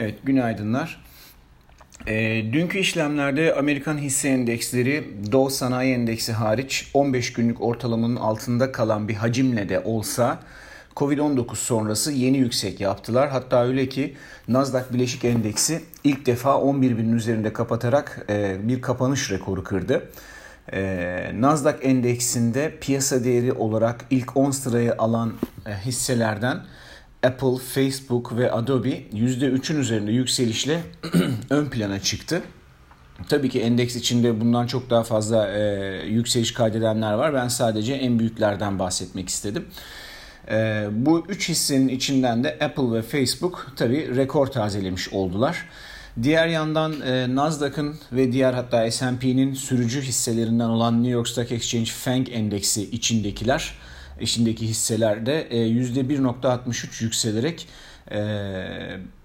[0.00, 1.02] Evet, günaydınlar.
[2.06, 9.08] E, dünkü işlemlerde Amerikan hisse endeksleri Dow Sanayi Endeksi hariç 15 günlük ortalamanın altında kalan
[9.08, 10.38] bir hacimle de olsa
[10.96, 13.28] Covid-19 sonrası yeni yüksek yaptılar.
[13.28, 14.16] Hatta öyle ki
[14.48, 20.10] Nasdaq Bileşik Endeksi ilk defa 11 binin üzerinde kapatarak e, bir kapanış rekoru kırdı.
[20.72, 25.32] E, Nasdaq Endeksinde piyasa değeri olarak ilk 10 sırayı alan
[25.66, 26.60] e, hisselerden
[27.22, 30.82] Apple, Facebook ve Adobe %3'ün üzerinde yükselişle
[31.50, 32.42] ön plana çıktı.
[33.28, 35.62] Tabii ki endeks içinde bundan çok daha fazla e,
[36.06, 37.34] yükseliş kaydedenler var.
[37.34, 39.66] Ben sadece en büyüklerden bahsetmek istedim.
[40.50, 45.68] E, bu üç hissenin içinden de Apple ve Facebook tabii rekor tazelemiş oldular.
[46.22, 51.90] Diğer yandan e, Nasdaq'ın ve diğer hatta S&P'nin sürücü hisselerinden olan New York Stock Exchange
[51.90, 53.74] FANG endeksi içindekiler
[54.20, 57.68] içindeki hisselerde %1.63 e, yükselerek
[58.12, 58.20] e,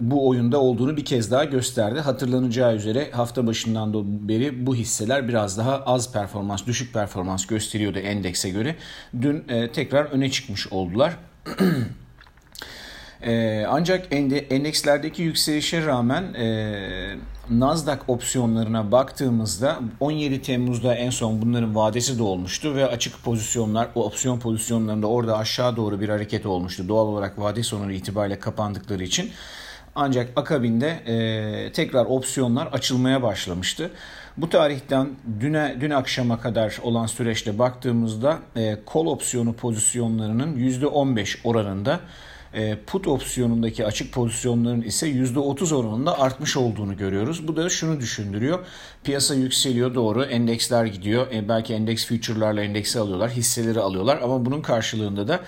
[0.00, 2.00] bu oyunda olduğunu bir kez daha gösterdi.
[2.00, 3.94] Hatırlanacağı üzere hafta başından
[4.28, 8.76] beri bu hisseler biraz daha az performans, düşük performans gösteriyordu endekse göre.
[9.22, 11.16] Dün e, tekrar öne çıkmış oldular.
[13.26, 14.06] Ee, ancak
[14.50, 17.16] endekslerdeki yükselişe rağmen e,
[17.50, 24.04] Nasdaq opsiyonlarına baktığımızda 17 Temmuz'da en son bunların vadesi de olmuştu ve açık pozisyonlar, o
[24.04, 26.88] opsiyon pozisyonlarında orada aşağı doğru bir hareket olmuştu.
[26.88, 29.30] Doğal olarak vade sonu itibariyle kapandıkları için.
[29.94, 33.90] Ancak akabinde e, tekrar opsiyonlar açılmaya başlamıştı.
[34.36, 35.08] Bu tarihten
[35.40, 42.33] düne, dün akşama kadar olan süreçte baktığımızda e, kol opsiyonu pozisyonlarının %15 oranında e,
[42.86, 47.48] put opsiyonundaki açık pozisyonların ise %30 oranında artmış olduğunu görüyoruz.
[47.48, 48.66] Bu da şunu düşündürüyor.
[49.04, 51.26] Piyasa yükseliyor doğru endeksler gidiyor.
[51.32, 55.40] E, belki endeks future'larla endeksi alıyorlar hisseleri alıyorlar ama bunun karşılığında da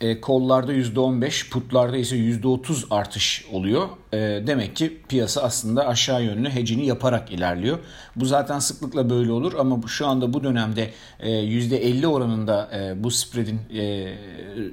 [0.00, 3.88] e, kollarda %15, putlarda ise %30 artış oluyor.
[4.12, 7.78] E, demek ki piyasa aslında aşağı yönlü hecini yaparak ilerliyor.
[8.16, 13.10] Bu zaten sıklıkla böyle olur ama şu anda bu dönemde e, %50 oranında e, bu
[13.10, 14.14] spreadin, e,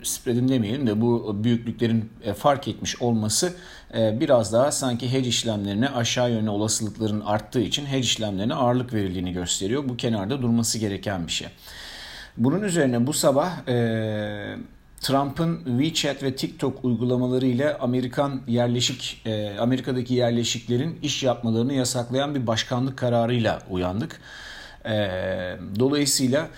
[0.04, 3.54] spreadin demeyelim de bu büyüklüklerin e, fark etmiş olması
[3.98, 9.34] e, biraz daha sanki hedge işlemlerine aşağı yönlü olasılıkların arttığı için hedge işlemlerine ağırlık verildiğini
[9.34, 9.90] gösteriyor.
[9.90, 11.48] Bu kenarda durması gereken bir şey.
[12.38, 14.56] Bunun üzerine bu sabah e,
[15.04, 22.48] Trump'ın WeChat ve TikTok uygulamaları ile Amerikan yerleşik e, Amerika'daki yerleşiklerin iş yapmalarını yasaklayan bir
[22.48, 24.20] başkanlık kararıyla uyandık.
[24.86, 24.96] E,
[25.80, 26.50] dolayısıyla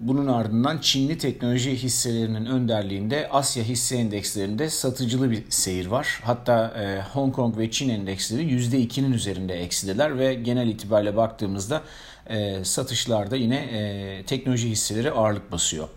[0.00, 6.20] bunun ardından Çinli teknoloji hisselerinin önderliğinde Asya hisse endekslerinde satıcılı bir seyir var.
[6.22, 11.82] Hatta e, Hong Kong ve Çin endeksleri %2'nin üzerinde eksideler ve genel itibariyle baktığımızda
[12.26, 15.88] e, satışlarda yine e, teknoloji hisseleri ağırlık basıyor.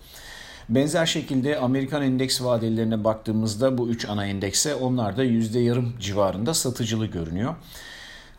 [0.69, 5.23] Benzer şekilde Amerikan endeks vadelerine baktığımızda bu üç ana endekse onlar da
[5.59, 7.55] yarım civarında satıcılı görünüyor.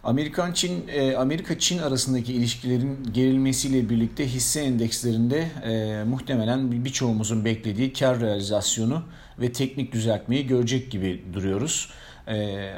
[0.04, 7.92] Amerikan Çin e, Amerika Çin arasındaki ilişkilerin gerilmesiyle birlikte hisse endekslerinde e, muhtemelen birçoğumuzun beklediği
[7.92, 9.02] kar realizasyonu
[9.40, 11.90] ve teknik düzeltmeyi görecek gibi duruyoruz.
[12.28, 12.70] E,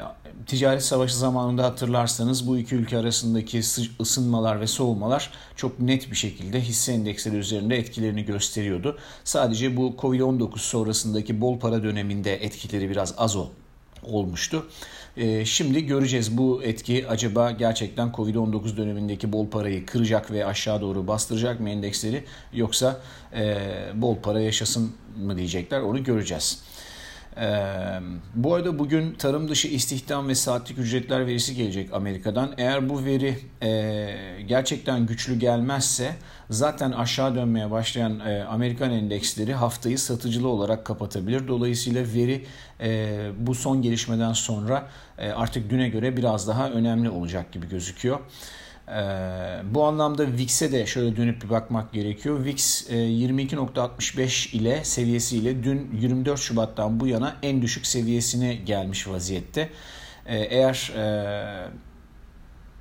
[0.45, 3.61] ticaret savaşı zamanında hatırlarsanız bu iki ülke arasındaki
[3.99, 8.97] ısınmalar ve soğumalar çok net bir şekilde hisse endeksleri üzerinde etkilerini gösteriyordu.
[9.23, 13.47] Sadece bu Covid-19 sonrasındaki bol para döneminde etkileri biraz az o
[14.03, 14.65] olmuştu.
[15.17, 21.07] Ee, şimdi göreceğiz bu etki acaba gerçekten Covid-19 dönemindeki bol parayı kıracak ve aşağı doğru
[21.07, 23.01] bastıracak mı endeksleri yoksa
[23.33, 23.57] e,
[23.95, 24.93] bol para yaşasın
[25.23, 26.63] mı diyecekler onu göreceğiz.
[27.37, 27.99] Ee,
[28.35, 32.53] bu arada bugün tarım dışı istihdam ve saatlik ücretler verisi gelecek Amerika'dan.
[32.57, 36.15] Eğer bu veri e, gerçekten güçlü gelmezse
[36.49, 41.47] zaten aşağı dönmeye başlayan e, Amerikan endeksleri haftayı satıcılı olarak kapatabilir.
[41.47, 42.45] Dolayısıyla veri
[42.81, 48.19] e, bu son gelişmeden sonra e, artık düne göre biraz daha önemli olacak gibi gözüküyor.
[48.87, 48.93] Ee,
[49.73, 52.45] bu anlamda VIX'e de şöyle dönüp bir bakmak gerekiyor.
[52.45, 59.69] VIX e, 22.65 ile seviyesiyle dün 24 Şubat'tan bu yana en düşük seviyesine gelmiş vaziyette.
[60.25, 61.05] Ee, eğer e,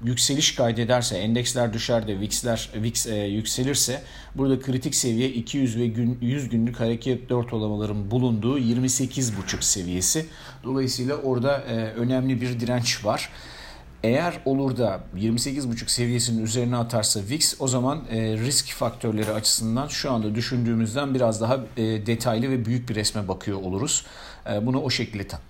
[0.04, 4.02] yükseliş kaydederse, endeksler düşer de VIX'ler VIX e, yükselirse
[4.34, 10.26] burada kritik seviye 200 ve gün, 100 günlük hareket ortalamaların bulunduğu 28.5 seviyesi.
[10.64, 13.30] Dolayısıyla orada e, önemli bir direnç var.
[14.06, 20.10] Eğer olur da 28.5 seviyesinin üzerine atarsa VIX o zaman e, risk faktörleri açısından şu
[20.12, 24.06] anda düşündüğümüzden biraz daha e, detaylı ve büyük bir resme bakıyor oluruz.
[24.52, 25.40] E, bunu o şekilde ta-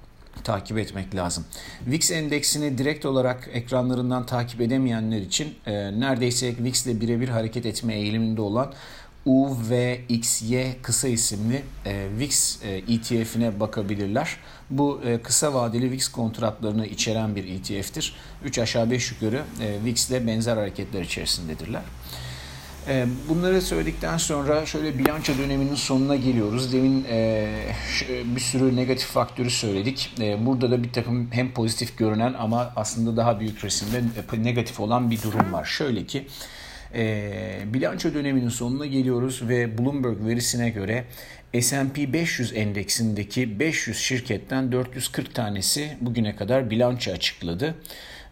[0.44, 1.44] takip etmek lazım.
[1.86, 7.94] VIX endeksini direkt olarak ekranlarından takip edemeyenler için e, neredeyse VIX ile birebir hareket etme
[7.94, 8.72] eğiliminde olan
[9.26, 14.36] UVXY kısa isimli e, VIX e, ETF'ine bakabilirler.
[14.70, 18.14] Bu e, kısa vadeli VIX kontratlarını içeren bir ETF'tir.
[18.44, 21.82] 3 aşağı 5 yukarı e, VIX ile benzer hareketler içerisindedirler.
[22.88, 26.72] E, bunları söyledikten sonra şöyle bilanço döneminin sonuna geliyoruz.
[26.72, 27.48] Demin e,
[28.24, 30.14] bir sürü negatif faktörü söyledik.
[30.20, 34.02] E, burada da bir takım hem pozitif görünen ama aslında daha büyük resimde
[34.38, 35.64] negatif olan bir durum var.
[35.64, 36.26] Şöyle ki
[36.94, 41.04] e, bilanço döneminin sonuna geliyoruz ve Bloomberg verisine göre
[41.60, 47.74] S&P 500 endeksindeki 500 şirketten 440 tanesi bugüne kadar bilanço açıkladı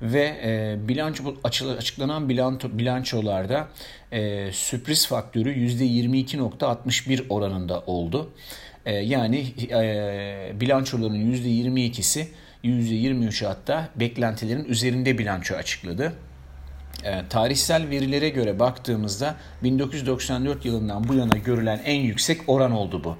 [0.03, 1.37] ve e, bilanço
[1.79, 3.69] açıklanan bilanço, bilançolarda
[4.13, 8.33] e, sürpriz faktörü %22.61 oranında oldu.
[8.87, 12.27] E, yani e, bilançoların %22'si
[12.65, 16.13] %23'ü hatta beklentilerin üzerinde bilanço açıkladı.
[17.05, 23.17] E, tarihsel verilere göre baktığımızda 1994 yılından bu yana görülen en yüksek oran oldu bu.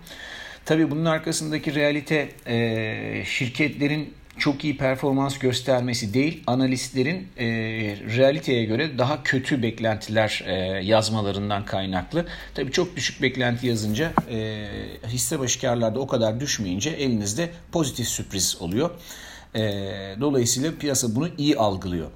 [0.65, 7.47] Tabii bunun arkasındaki realite e, şirketlerin çok iyi performans göstermesi değil, analistlerin e,
[8.17, 10.55] realiteye göre daha kötü beklentiler e,
[10.85, 12.27] yazmalarından kaynaklı.
[12.55, 14.67] Tabii çok düşük beklenti yazınca e,
[15.09, 18.91] hisse başı o kadar düşmeyince elinizde pozitif sürpriz oluyor.
[19.55, 19.61] E,
[20.21, 22.11] dolayısıyla piyasa bunu iyi algılıyor.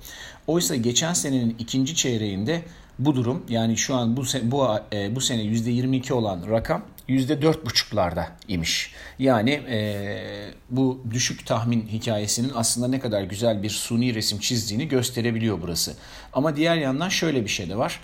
[0.48, 2.62] Oysa geçen senenin ikinci çeyreğinde
[2.98, 8.92] bu durum yani şu an bu bu e, bu sene %22 olan rakam %4,5'larda imiş.
[9.18, 15.62] Yani e, bu düşük tahmin hikayesinin aslında ne kadar güzel bir suni resim çizdiğini gösterebiliyor
[15.62, 15.94] burası.
[16.32, 18.00] Ama diğer yandan şöyle bir şey de var.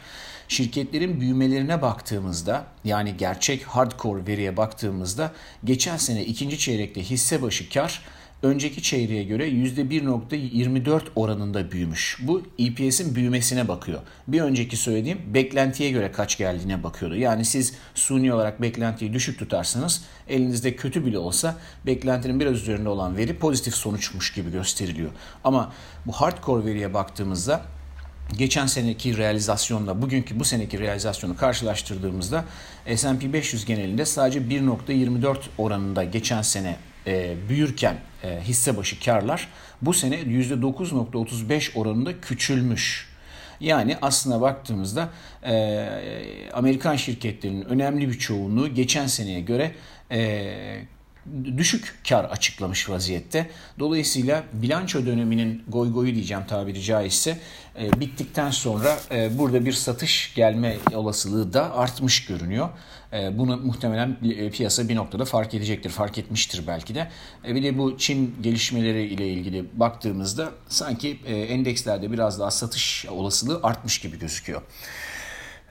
[0.49, 5.33] Şirketlerin büyümelerine baktığımızda yani gerçek hardcore veriye baktığımızda
[5.65, 8.03] geçen sene ikinci çeyrekte hisse başı kar
[8.45, 12.19] önceki çeyreğe göre %1.24 oranında büyümüş.
[12.23, 14.01] Bu EPS'in büyümesine bakıyor.
[14.29, 17.17] Bir önceki söylediğim beklentiye göre kaç geldiğine bakıyordu.
[17.17, 21.57] Yani siz suni olarak beklentiyi düşük tutarsanız elinizde kötü bile olsa
[21.87, 25.11] beklentinin biraz üzerinde olan veri pozitif sonuçmuş gibi gösteriliyor.
[25.45, 25.73] Ama
[26.07, 27.63] bu hardcore veriye baktığımızda
[28.33, 32.45] geçen seneki realizasyonla bugünkü bu seneki realizasyonu karşılaştırdığımızda
[32.97, 36.77] S&P 500 genelinde sadece 1.24 oranında geçen sene
[37.07, 39.49] e, büyürken e, hisse başı karlar
[39.83, 43.15] bu sene %9.35 oranında küçülmüş.
[43.61, 45.09] Yani aslına baktığımızda
[45.43, 49.73] e, Amerikan şirketlerinin önemli bir çoğunluğu geçen seneye göre
[50.11, 50.81] e,
[51.57, 53.51] düşük kar açıklamış vaziyette.
[53.79, 57.39] Dolayısıyla bilanço döneminin goy goyu diyeceğim tabiri caizse
[57.79, 62.69] e, bittikten sonra e, burada bir satış gelme olasılığı da artmış görünüyor.
[63.13, 67.09] E, bunu muhtemelen e, piyasa bir noktada fark edecektir, fark etmiştir belki de.
[67.49, 73.07] E, bir de bu Çin gelişmeleri ile ilgili baktığımızda sanki e, endekslerde biraz daha satış
[73.07, 74.63] olasılığı artmış gibi gözüküyor.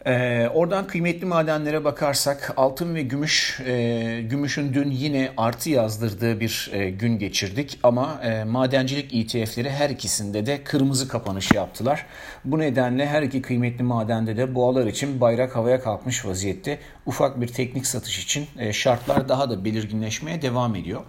[0.06, 6.70] Ee, oradan kıymetli madenlere bakarsak altın ve gümüş, e, gümüşün dün yine artı yazdırdığı bir
[6.74, 12.06] e, gün geçirdik ama e, madencilik ETF'leri her ikisinde de kırmızı kapanış yaptılar.
[12.46, 16.80] Bu nedenle her iki kıymetli madende de boğalar için bayrak havaya kalkmış vaziyette.
[17.06, 21.02] Ufak bir teknik satış için e, şartlar daha da belirginleşmeye devam ediyor.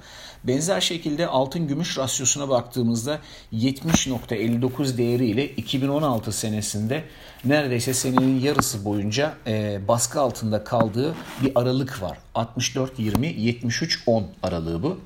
[0.45, 3.19] Benzer şekilde altın gümüş rasyosuna baktığımızda
[3.53, 7.05] 70.59 değeri ile 2016 senesinde
[7.45, 12.19] neredeyse senenin yarısı boyunca e, baskı altında kaldığı bir aralık var.
[12.35, 15.01] 64-20-73-10 aralığı bu.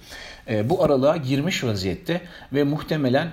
[0.48, 2.20] E, bu aralığa girmiş vaziyette
[2.52, 3.32] ve muhtemelen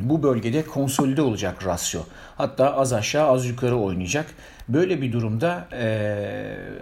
[0.00, 2.00] bu bölgede konsolide olacak rasyo.
[2.36, 4.34] Hatta az aşağı az yukarı oynayacak.
[4.68, 5.86] Böyle bir durumda e,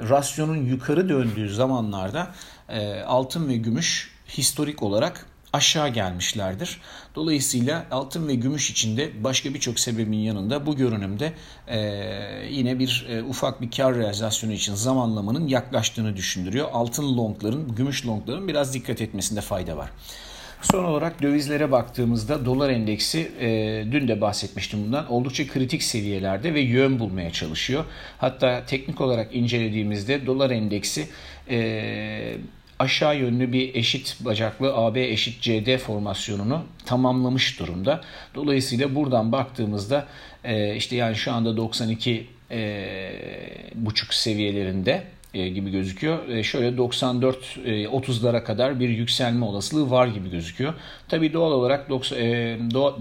[0.09, 2.31] rasyonun yukarı döndüğü zamanlarda
[2.69, 6.81] e, altın ve gümüş historik olarak aşağı gelmişlerdir.
[7.15, 11.33] Dolayısıyla altın ve gümüş içinde başka birçok sebebin yanında bu görünümde
[11.67, 11.79] e,
[12.51, 16.69] yine bir e, ufak bir kar realizasyonu için zamanlamanın yaklaştığını düşündürüyor.
[16.73, 19.91] Altın longların, gümüş longların biraz dikkat etmesinde fayda var.
[20.63, 23.49] Son olarak dövizlere baktığımızda dolar endeksi e,
[23.93, 27.85] dün de bahsetmiştim bundan oldukça kritik seviyelerde ve yön bulmaya çalışıyor.
[28.19, 31.07] Hatta teknik olarak incelediğimizde dolar endeksi
[31.51, 32.37] e,
[32.79, 38.01] aşağı yönlü bir eşit bacaklı AB eşit CD formasyonunu tamamlamış durumda.
[38.35, 40.07] Dolayısıyla buradan baktığımızda
[40.45, 43.13] e, işte yani şu anda 92 e,
[43.75, 46.43] buçuk seviyelerinde gibi gözüküyor.
[46.43, 50.75] Şöyle 94 30'lara kadar bir yükselme olasılığı var gibi gözüküyor.
[51.09, 51.91] Tabii doğal olarak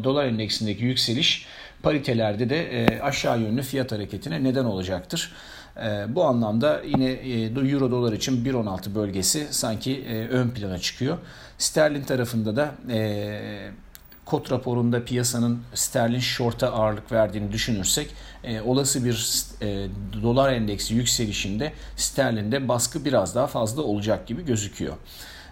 [0.03, 1.46] dolar endeksindeki yükseliş
[1.84, 5.31] paritelerde de aşağı yönlü fiyat hareketine neden olacaktır.
[5.84, 11.17] E, bu anlamda yine e, Euro dolar için 1.16 bölgesi sanki e, ön plana çıkıyor.
[11.57, 13.72] Sterlin tarafında da e,
[14.29, 18.10] Kot raporunda piyasanın sterlin short'a ağırlık verdiğini düşünürsek
[18.43, 19.88] e, olası bir e,
[20.24, 24.93] dolar endeksi yükselişinde sterlinde baskı biraz daha fazla olacak gibi gözüküyor.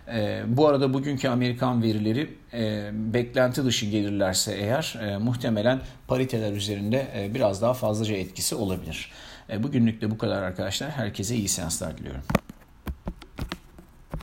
[0.07, 7.07] E, bu arada bugünkü Amerikan verileri e, beklenti dışı gelirlerse eğer e, muhtemelen pariteler üzerinde
[7.17, 9.11] e, biraz daha fazlaca etkisi olabilir.
[9.49, 10.91] E, bugünlük de bu kadar arkadaşlar.
[10.91, 12.23] Herkese iyi seanslar diliyorum.